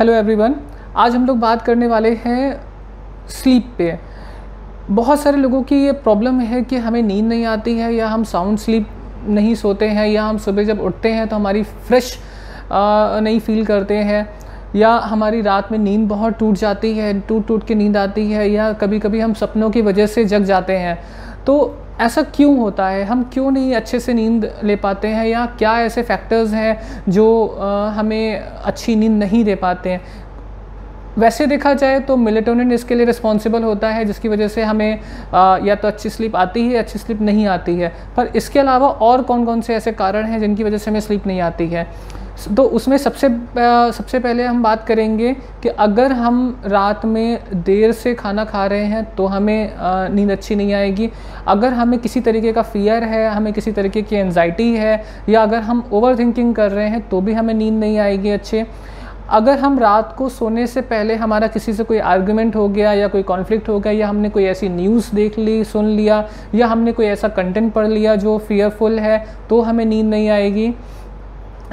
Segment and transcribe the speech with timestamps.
[0.00, 0.54] Hello everyone
[0.96, 2.60] आज हम लोग बात करने वाले हैं
[3.30, 3.98] स्लीप पे।
[4.90, 8.24] बहुत सारे लोगों की ये प्रॉब्लम है कि हमें नींद नहीं आती है या हम
[8.24, 8.86] साउंड स्लीप
[9.28, 12.16] नहीं सोते हैं या हम सुबह जब उठते हैं तो हमारी फ्रेश
[12.72, 14.26] नहीं फील करते हैं
[14.76, 18.50] या हमारी रात में नींद बहुत टूट जाती है टूट टूट के नींद आती है
[18.50, 20.98] या कभी कभी हम सपनों की वजह से जग जाते हैं।
[21.46, 21.58] तो
[22.00, 23.04] ऐसा क्यों होता है?
[23.04, 25.26] हम क्यों नहीं अच्छे से नींद ले पाते हैं?
[25.26, 27.26] या क्या ऐसे फैक्टर्स हैं जो
[27.96, 30.00] हमें अच्छी नींद नहीं दे पाते हैं?
[31.18, 35.00] वैसे देखा जाए तो मिलेटोनिन इसके लिए रिस्पॉन्सिबल होता है जिसकी वजह से हमें
[35.34, 38.88] आ, या तो अच्छी स्लीप आती है अच्छी स्लीप नहीं आती है। पर इसके अलावा
[38.88, 41.86] और कौन कौन से ऐसे कारण हैं जिनकी वजह से हमें स्लीप नहीं आती है?
[42.56, 43.28] तो उसमें सबसे
[43.92, 48.84] सबसे पहले हम बात करेंगे कि अगर हम रात में देर से खाना खा रहे
[48.84, 49.72] हैं तो हमें
[50.14, 51.10] नींद अच्छी नहीं आएगी।
[51.48, 55.60] अगर हमें किसी तरीके का फियर है, हमें किसी तरीके की एनजाइटी है, या अगर
[55.60, 58.66] हम ओवर थिंकिंग कर रहे हैं तो भी हमें नींद नहीं आएगी अच्छे।
[59.30, 63.08] अगर हम रात को सोने से पहले हमारा किसी से कोई आर्गुमेंट हो गया, या
[63.08, 66.92] कोई कॉन्फ्लिक्ट हो गया, या हमने कोई ऐसी न्यूज़ देख ली, सुन लिया, या हमने
[66.92, 70.72] कोई ऐसा कंटेंट पढ़ लिया जो फियरफुल है तो हमें नींद नहीं आएगी।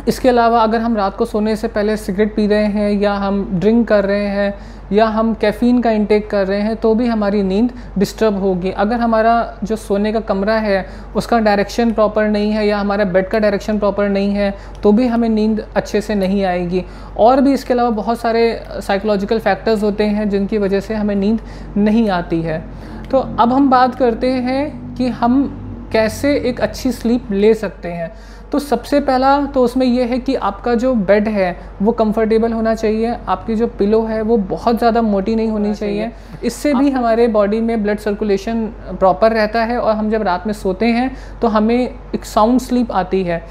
[0.08, 3.44] इसके अलावा अगर हम रात को सोने से पहले सिगरेट पी रहे हैं या हम
[3.54, 4.54] ड्रिंक कर रहे हैं
[4.92, 9.00] या हम कैफ़ीन का इंटेक कर रहे हैं तो भी हमारी नींद डिस्टर्ब होगी। अगर
[9.00, 13.40] हमारा जो सोने का कमरा है, उसका डायरेक्शन प्रॉपर नहीं है या हमारा बेड का
[13.40, 16.84] डायरेक्शन प्रॉपर नहीं है तो भी हमें नींद अच्छे से नहीं आएगी।
[17.18, 21.42] और भी इसके अलावा बहुत सारे साइकोलॉजिकल फैक्टर्स होते हैं जिनकी वजह से हमें नींद
[21.78, 22.64] नहीं आती है।
[23.12, 28.12] तो अब हम बात करते हैं कि हम कैसे एक अच्छी स्लीप ले सकते हैं?
[28.52, 32.74] तो सबसे पहला तो उसमें यह है कि आपका जो बेड है वो कंफर्टेबल होना
[32.76, 36.12] चाहिए। आपकी जो पिलो है वो बहुत ज़्यादा मोटी नहीं होनी चाहिए।
[36.44, 40.54] इससे भी हमारे बॉडी में ब्लड सर्कुलेशन प्रॉपर रहता है और हम जब रात में
[40.56, 41.78] सोते हैं तो हमें
[42.16, 43.44] एक साउंड स्लीप आती है।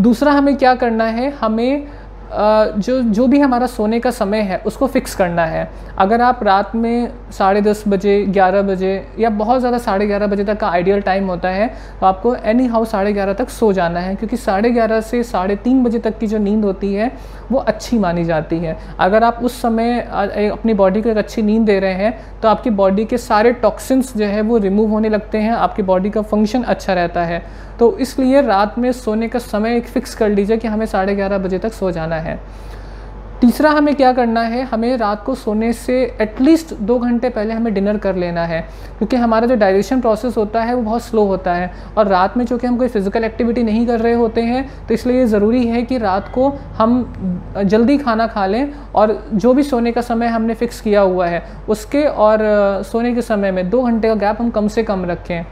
[0.00, 1.30] दूसरा हमें क्या करना है?
[1.32, 1.86] हमें
[2.28, 6.74] जो जो भी हमारा सोने का समय है, उसको फिक्स करना है। अगर आप रात
[6.76, 11.00] में साढ़े दस बजे, ग्यारह बजे या बहुत ज़्यादा साढ़े ग्यारह बजे तक का आइडियल
[11.02, 11.68] टाइम होता है
[12.00, 15.56] तो आपको एनी हाउ साढ़े ग्यारह तक सो जाना है, क्योंकि साढ़े ग्यारह से साढ़े
[15.58, 17.10] तीन बजे तक की जो नींद होती है,
[17.52, 20.00] वो अच्छी मानी जाती है। अगर आप उस समय
[20.50, 24.16] अपनी बॉडी को एक अच्छी नींद दे रहे हैं तो आपकी बॉडी के सारे टॉक्सिन्स
[24.16, 27.42] जो है, वो रिमूव होने लगते हैं, आपकी बॉडी का फ़ंक्शन अच्छा रहता है।
[27.78, 31.38] तो इसलिए रात में सोने का समय एक फ़िक्स कर लीजिए कि हमें साढ़े ग्यारह
[31.38, 32.38] बजे तक सो जाना है।
[33.40, 34.62] तीसरा हमें क्या करना है?
[34.64, 38.60] हमें रात को सोने से एटलीस्ट दो घंटे पहले हमें डिनर कर लेना है,
[38.98, 42.44] क्योंकि हमारा जो डाइजेशन प्रोसेस होता है वो बहुत स्लो होता है और रात में
[42.44, 45.82] चूँकि हम कोई फ़िज़िकल एक्टिविटी नहीं कर रहे होते हैं तो इसलिए ये ज़रूरी है
[45.82, 50.54] कि रात को हम जल्दी खाना खा लें और जो भी सोने का समय हमने
[50.54, 52.38] फ़िक्स किया हुआ है, उसके और
[52.84, 55.44] सोने के समय में दो घंटे का गैप हम कम से कम रखें।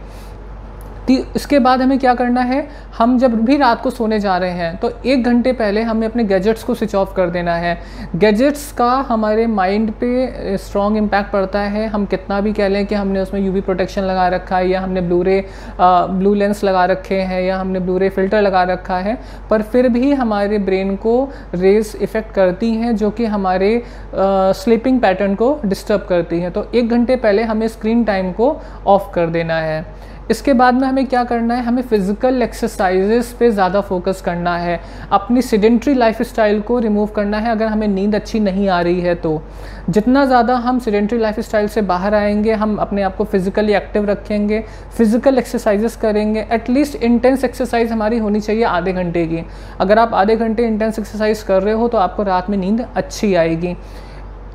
[1.11, 2.67] इसके बाद हमें क्या करना है?
[2.99, 6.25] हम जब भी रात को सोने जा रहे हैं तो एक घंटे पहले हमें अपने
[6.25, 7.79] गैजेट्स को स्विच ऑफ़ कर देना है।
[8.17, 12.95] गैजेट्स का हमारे माइंड पे स्ट्रॉन्ग इम्पैक्ट पड़ता है। हम कितना भी कह लें कि
[12.95, 15.45] हमने उसमें यूवी प्रोटेक्शन लगा रखा है, या हमने ब्लू रे
[15.81, 19.19] ब्लू लेंस लगा रखे हैं, या हमने ब्लू रे फ़िल्टर लगा रखा है,
[19.51, 21.17] पर फिर भी हमारे ब्रेन को
[21.55, 23.83] रेस इफ़ेक्ट करती हैं, जो कि हमारे
[24.15, 29.13] स्लीपिंग पैटर्न को डिस्टर्ब करती हैं। तो एक घंटे पहले हमें स्क्रीन टाइम को ऑफ़
[29.15, 29.85] कर देना है।
[30.31, 31.63] इसके बाद में हमें क्या करना है?
[31.65, 34.81] हमें फ़िज़िकल एक्सरसाइजेस पे ज़्यादा फोकस करना है।
[35.13, 39.01] अपनी सीडेंट्री लाइफ स्टाइल को रिमूव करना है, अगर हमें नींद अच्छी नहीं आ रही
[39.01, 39.43] है तो।
[39.91, 44.05] जितना ज़्यादा हम सीडेंट्री लाइफ स्टाइल से बाहर आएँगे, हम अपने आप को फिज़िकली एक्टिव
[44.05, 44.63] रखेंगे
[44.97, 49.45] फ़िज़िकल एक्सरसाइजेस करेंगे एटलीस्ट इंटेंस एक्सरसाइज हमारी होनी चाहिए आधे घंटे की।
[49.81, 53.35] अगर आप आधे घंटे इंटेंस एक्सरसाइज कर रहे हो तो आपको रात में नींद अच्छी
[53.35, 53.77] आएगी।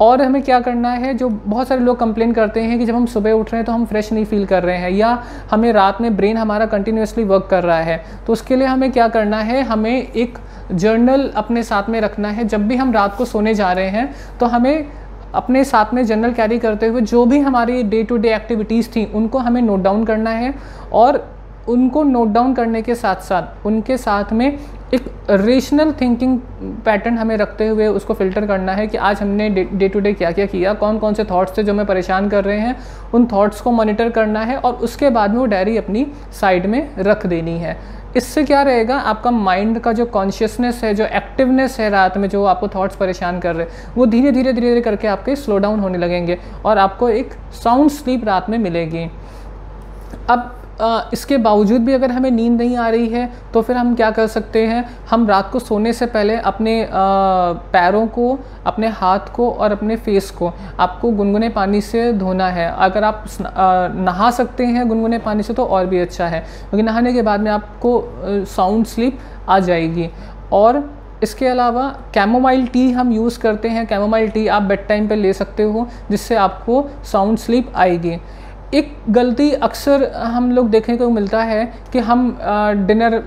[0.02, 3.06] और हमें क्या करना है, जो बहुत सारे लोग कंप्लेन करते हैं कि जब हम
[3.08, 5.12] सुबह उठ रहे हैं तो हम फ्रेश नहीं फील कर रहे हैं या
[5.52, 9.08] हमें रात में ब्रेन हमारा कंटिन्यूसली वर्क कर रहा है। तो उसके लिए हमें क्या
[9.08, 10.38] करना है, हमें एक
[10.72, 14.10] जर्नल अपने साथ में रखना है। जब भी हम रात को सोने जा रहे हैं
[14.40, 14.86] तो हमें
[15.36, 19.06] अपने साथ में जर्नल कैरी करते हुए जो भी हमारी डे टू डे एक्टिविटीज़ थी,
[19.06, 20.54] उनको हमें नोट डाउन करना है
[20.94, 21.26] और
[21.70, 24.58] उनको नोट डाउन करने के साथ साथ उनके साथ में
[24.94, 26.38] एक रेशनल थिंकिंग
[26.86, 30.31] पैटर्न हमें रखते हुए उसको फ़िल्टर करना है कि आज हमने डे टू डे क्या
[30.31, 32.75] क्या किया कौन कौन से थॉट्स थे जो हमें परेशान कर रहे हैं,
[33.13, 36.06] उन थॉट्स को मॉनिटर करना है और उसके बाद में वो डायरी अपनी
[36.42, 37.78] साइड में रख देनी है।
[38.18, 42.44] इससे क्या रहेगा, आपका माइंड का जो कॉन्शियसनेस है, जो एक्टिवनेस है रात में, जो
[42.46, 45.80] आपको थॉट्स परेशान कर रहे हैं, वो धीरे धीरे धीरे धीरे करके आपके स्लो डाउन
[45.80, 49.10] होने लगेंगे और आपको एक साउंड स्लीप रात में मिलेगी।
[50.30, 50.56] अब
[51.14, 54.28] इसके बावजूद भी अगर हमें नींद नहीं आ रही है तो फिर हम क्या कर
[54.28, 54.84] सकते हैं?
[55.10, 56.88] हम रात को सोने से पहले अपने
[57.74, 62.70] पैरों को, अपने हाथ को और अपने फेस को आपको गुनगुने पानी से धोना है।
[62.80, 63.26] अगर आप
[63.96, 67.40] नहा सकते हैं गुनगुने पानी से तो और भी अच्छा है, क्योंकि नहाने के बाद
[67.40, 68.02] में आपको
[68.48, 70.10] साउंड स्लीप आ जाएगी।
[70.54, 70.84] और
[71.24, 75.34] इसके अलावा कैमोमाइल टी हम यूज़ करते हैं। कैमोमाइल टी आप बेड टाइम पर ले
[75.34, 78.18] सकते हो, जिससे आपको साउंड स्लीप आएगी।
[78.74, 82.38] एक गलती अक्सर हम लोग देखने को मिलता है कि हम
[82.88, 83.18] डिनर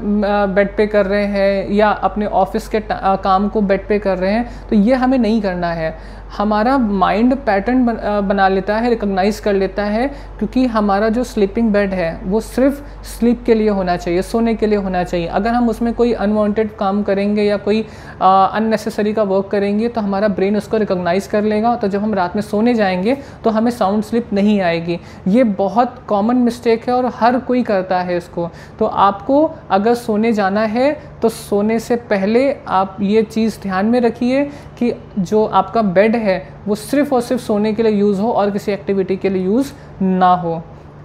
[0.55, 4.33] बेड पे कर रहे हैं या अपने ऑफ़िस के काम को बेड पे कर रहे
[4.33, 5.95] हैं तो ये हमें नहीं करना है।
[6.33, 7.85] हमारा माइंड पैटर्न
[8.25, 10.07] बना लेता है रिकॉग्नाइज कर लेता है,
[10.39, 14.67] क्योंकि हमारा जो स्लीपिंग बेड है, वो सिर्फ़ स्लीप के लिए होना चाहिए, सोने के
[14.67, 17.83] लिए होना चाहिए। अगर हम उसमें कोई अनवांटेड काम करेंगे या कोई
[18.23, 22.35] अननेसेसरी का वर्क करेंगे तो हमारा ब्रेन उसको रिकॉग्नाइज कर लेगा तो जब हम रात
[22.37, 24.99] में सोने जाएँगे तो हमें साउंड स्लिप नहीं आएगी।
[25.29, 30.33] ये बहुत कॉमन मिस्टेक है और हर कोई करता है इसको। तो आपको अगर सोने
[30.33, 30.93] जाना है
[31.23, 34.45] तो सोने से पहले आप ये चीज़ ध्यान में रखिए
[34.79, 38.51] कि जो आपका बेड है, वो सिर्फ़ और सिर्फ़ सोने के लिए यूज़ हो और
[38.51, 39.73] किसी एक्टिविटी के लिए यूज़
[40.03, 40.63] ना हो।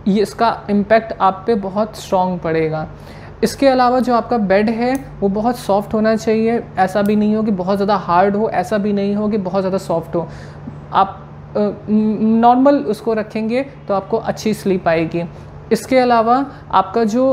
[0.07, 2.87] ये इसका इम्पैक्ट आप पे बहुत स्ट्रॉन्ग पड़ेगा।
[3.43, 7.43] इसके अलावा जो आपका बेड है, वो बहुत सॉफ्ट होना चाहिए। ऐसा भी नहीं हो
[7.43, 10.27] कि बहुत ज़्यादा हार्ड हो, ऐसा भी नहीं हो कि बहुत ज़्यादा सॉफ्ट हो।
[10.93, 11.23] आप
[11.57, 15.23] नॉर्मल उसको रखेंगे तो आपको अच्छी स्लीप आएगी।
[15.71, 16.35] इसके अलावा
[16.71, 17.23] आपका जो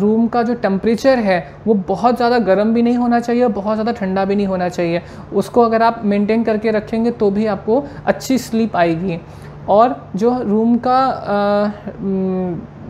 [0.00, 3.74] रूम का जो टेम्परेचर है, वो बहुत ज़्यादा गर्म भी नहीं होना चाहिए और बहुत
[3.74, 5.02] ज़्यादा ठंडा भी नहीं होना चाहिए।
[5.34, 9.20] उसको अगर आप मेंटेन करके रखेंगे तो भी आपको अच्छी स्लीप आएगी।
[9.68, 11.00] और जो रूम का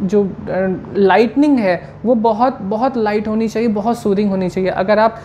[0.03, 0.23] जो
[0.97, 5.21] लाइटनिंग है, वो बहुत बहुत लाइट होनी चाहिए, बहुत सूदिंग होनी चाहिए। अगर आप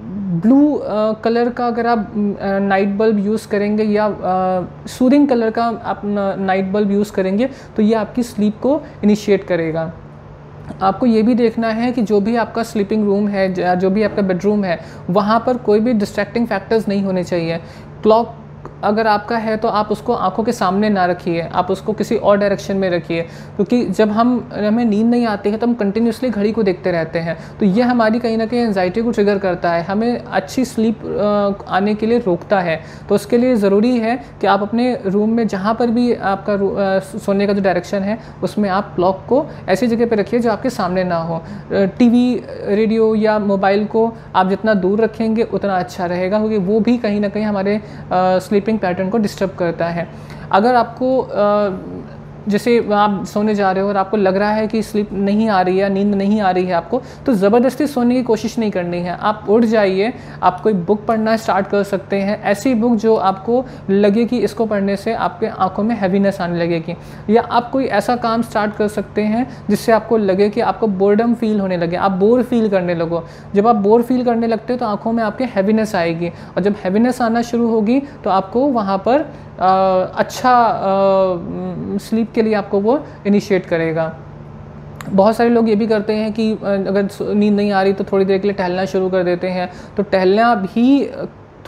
[0.00, 0.80] ब्लू
[1.24, 2.12] कलर का अगर आप
[2.62, 4.08] नाइट बल्ब यूज़ करेंगे या
[4.88, 9.92] सूदिंग कलर का आप नाइट बल्ब यूज़ करेंगे तो ये आपकी स्लीप को इनिशिएट करेगा।
[10.82, 14.22] आपको ये भी देखना है कि जो भी आपका स्लीपिंग रूम है, जो भी आपका
[14.22, 14.78] बेडरूम है,
[15.10, 17.56] वहाँ पर कोई भी डिस्ट्रैक्टिंग फैक्टर्स नहीं होने चाहिए।
[18.02, 18.34] क्लॉक
[18.84, 22.38] अगर आपका है तो आप उसको आँखों के सामने ना रखिए, आप उसको किसी और
[22.38, 23.22] डायरेक्शन में रखिए,
[23.56, 27.18] क्योंकि जब हम, हमें नींद नहीं आती है तो हम कंटिन्यूसली घड़ी को देखते रहते
[27.18, 31.64] हैं। तो ये हमारी कहीं ना कहीं एनजाइटी को ट्रिगर करता है, हमें अच्छी स्लीप
[31.68, 35.46] आने के लिए रोकता है। तो उसके लिए ज़रूरी है कि आप अपने रूम में
[35.48, 40.06] जहाँ पर भी आपका सोने का जो डायरेक्शन है, उसमें आप क्लॉक को ऐसी जगह
[40.06, 41.42] पर रखिए जो आपके सामने ना हो।
[41.98, 42.34] टीवी
[42.66, 47.20] रेडियो या मोबाइल को आप जितना दूर रखेंगे, उतना अच्छा रहेगा, क्योंकि वो भी कहीं
[47.20, 47.80] ना कहीं हमारे
[48.12, 50.08] स्लीप स्लीपिंग पैटर्न को डिस्टर्ब करता है।
[50.52, 51.08] अगर आपको
[52.48, 55.60] जैसे आप सोने जा रहे हो और आपको लग रहा है कि स्लीप नहीं आ
[55.60, 58.98] रही है, नींद नहीं आ रही है आपको तो ज़बरदस्ती सोने की कोशिश नहीं करनी
[58.98, 60.12] है। आप उठ जाइए,
[60.42, 64.66] आप कोई बुक पढ़ना स्टार्ट कर सकते हैं। ऐसी बुक जो आपको लगे कि इसको
[64.66, 66.96] पढ़ने से आपके आँखों में हैवीनेस आने लगेगी।
[67.30, 71.34] या आप कोई ऐसा काम स्टार्ट कर सकते हैं जिससे आपको लगे कि आपको बोर्डम
[71.34, 73.24] फील होने लगे, आप बोर फील करने लगो।
[73.54, 76.74] जब आप बोर फील करने लगते हो तो आँखों में आपके हैवीनेस आएगी और जब
[76.84, 79.26] हैवीनेस आना शुरू होगी तो आपको वहाँ पर
[79.58, 80.54] अच्छा
[82.00, 84.14] स्लीप के लिए आपको वो इनिशिएट करेगा।
[85.08, 88.24] बहुत सारे लोग ये भी करते हैं कि अगर नींद नहीं आ रही तो थोड़ी
[88.24, 90.98] देर के लिए टहलना शुरू कर देते हैं। तो टहलना भी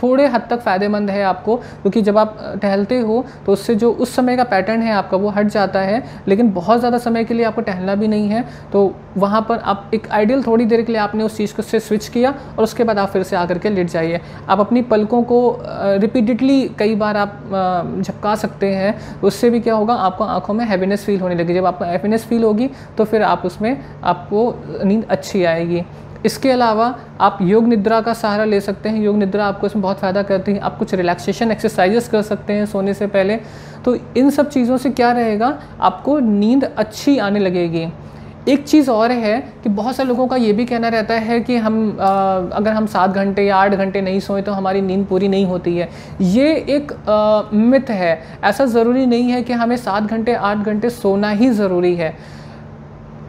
[0.03, 4.15] थोड़े हद तक फ़ायदेमंद है आपको, क्योंकि जब आप टहलते हो तो उससे जो, उस
[4.15, 7.45] समय का पैटर्न है आपका वो हट जाता है, लेकिन बहुत ज़्यादा समय के लिए
[7.45, 11.01] आपको टहलना भी नहीं है तो वहाँ पर आप एक आइडियल थोड़ी देर के लिए
[11.01, 13.69] आपने उस चीज़ को से स्विच किया और उसके बाद आप फिर से आकर के
[13.69, 14.19] लेट जाइए।
[14.49, 19.93] आप अपनी पलकों को रिपीटेडली कई बार आप झपका सकते हैं उससे भी क्या होगा,
[19.95, 23.45] आपको आँखों में हैवीनेस फील होने लगी जब आपको हैवीनेस फील होगी तो फिर आप
[23.45, 25.83] उसमें आपको नींद अच्छी आएगी।
[26.25, 29.99] इसके अलावा आप योग निद्रा का सहारा ले सकते हैं। योग निद्रा आपको इसमें बहुत
[29.99, 33.39] फ़ायदा करती है। आप कुछ रिलैक्सेशन एक्सरसाइजेस कर सकते हैं सोने से पहले।
[33.85, 35.57] तो इन सब चीज़ों से क्या रहेगा?
[35.81, 37.87] आपको नींद अच्छी आने लगेगी।
[38.49, 41.55] एक चीज़ और है कि बहुत सारे लोगों का ये भी कहना रहता है कि
[41.55, 45.27] हम आ, अगर हम सात घंटे या आठ घंटे नहीं सोए तो हमारी नींद पूरी
[45.27, 45.89] नहीं होती है।
[46.21, 46.91] ये एक
[47.53, 51.95] मिथ है। ऐसा ज़रूरी नहीं है कि हमें सात घंटे आठ घंटे सोना ही ज़रूरी
[51.95, 52.13] है।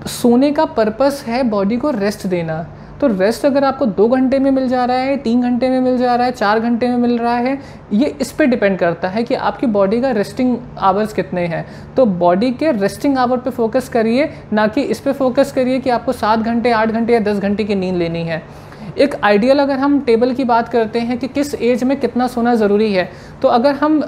[0.07, 2.65] सोने का पर्पस है बॉडी को रेस्ट देना।
[3.03, 5.97] तो रेस्ट अगर आपको दो घंटे में मिल जा रहा है, तीन घंटे में मिल
[5.99, 7.59] जा रहा है, चार घंटे में मिल रहा है,
[7.93, 12.07] ये इस पर डिपेंड करता है कि आपकी बॉडी का रेस्टिंग आवर्स कितने हैं। तो
[12.07, 16.13] बॉडी के रेस्टिंग आवर पे फोकस करिए, ना कि इस पर फोकस करिए कि आपको
[16.13, 18.43] सात घंटे, आठ घंटे या दस घंटे की नींद लेनी है।
[18.99, 22.55] एक आइडियल अगर हम टेबल की बात करते हैं कि किस एज में कितना सोना
[22.55, 23.09] ज़रूरी है
[23.43, 24.01] तो अगर हम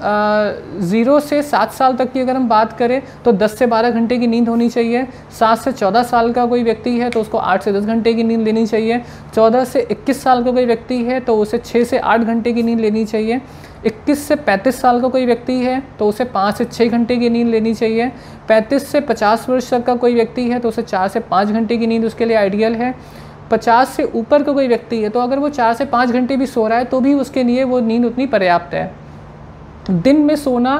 [0.83, 4.19] ज़ीरो से सात साल तक की अगर हम बात करें तो दस से बारह घंटे
[4.19, 5.07] की नींद होनी चाहिए।
[5.39, 8.23] सात से चौदह साल का कोई व्यक्ति है तो उसको आठ से दस घंटे की
[8.23, 9.01] नींद लेनी चाहिए।
[9.35, 12.63] चौदह से इक्कीस साल का कोई व्यक्ति है तो उसे छः से आठ घंटे की
[12.63, 13.41] नींद लेनी चाहिए।
[13.87, 17.31] 21 से 35 साल का कोई व्यक्ति है तो उसे पाँच से छः घंटे की
[17.31, 18.11] नींद लेनी चाहिए।
[18.49, 21.77] 35 से 50 वर्ष तक का कोई व्यक्ति है तो उसे चार से पाँच घंटे
[21.77, 22.95] की नींद उसके लिए आइडियल है।
[23.51, 26.47] पचास से ऊपर का कोई व्यक्ति है तो अगर वो चार से पाँच घंटे भी
[26.49, 28.93] सो रहा है तो भी उसके लिए वो नींद उतनी पर्याप्त है।
[29.87, 30.73] दिन में सोना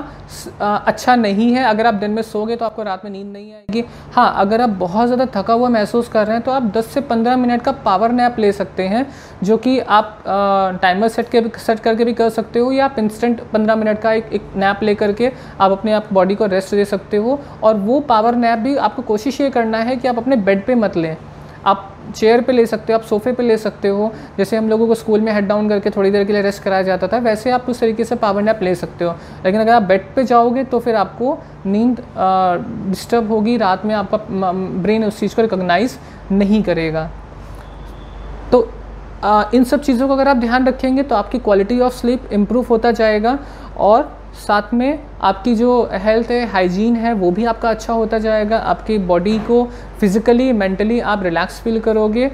[0.61, 3.85] अच्छा नहीं है। अगर आप दिन में सोगे तो आपको रात में नींद नहीं आएगी।
[4.13, 7.01] हाँ अगर आप बहुत ज़्यादा थका हुआ महसूस कर रहे हैं तो आप 10 से
[7.03, 9.07] 15 मिनट का पावर नैप ले सकते हैं,
[9.43, 10.23] जो कि आप
[10.83, 14.13] टाइमर सेट के, सेट करके भी कर सकते हो, या आप इंस्टेंट 15 मिनट का
[14.13, 15.31] एक एक नैप ले करके
[15.61, 19.03] आप अपने आप बॉडी को रेस्ट दे सकते हो। और वो पावर नैप भी आपको
[19.05, 21.17] कोशिश ये करना है कि आप अपने बेड पर मत लें।
[21.67, 24.87] आप चेयर पे ले सकते हो आप सोफ़े पे ले सकते हो। जैसे हम लोगों
[24.87, 27.51] को स्कूल में हेड डाउन करके थोड़ी देर के लिए रेस्ट कराया जाता था वैसे
[27.51, 29.13] आप उस तरीके से पावर नैप ले सकते हो।
[29.45, 32.03] लेकिन अगर आप बेड पे जाओगे तो फिर आपको नींद
[32.89, 35.97] डिस्टर्ब होगी रात में आपका ब्रेन उस चीज़ को रिकोगनाइज़
[36.33, 37.11] नहीं करेगा।
[38.53, 38.69] तो
[39.25, 42.67] आ, इन सब चीज़ों को अगर आप ध्यान रखेंगे तो आपकी क्वालिटी ऑफ़ स्लीप इम्प्रूव
[42.67, 43.39] होता जाएगा
[43.79, 44.03] और
[44.37, 48.99] साथ में आपकी जो हेल्थ है हाइजीन है, वो भी आपका अच्छा होता जाएगा। आपकी
[49.01, 49.65] बॉडी को
[50.01, 52.31] फिज़िकली मेंटली आप रिलैक्स फील करोगे।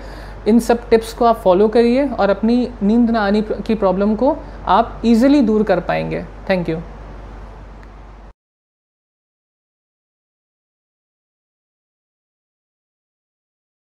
[0.48, 4.36] इन सब टिप्स को आप फॉलो करिए और अपनी नींद ना आने की प्रॉब्लम को
[4.68, 6.76] आप इजीली दूर कर पाएँगे। Thank you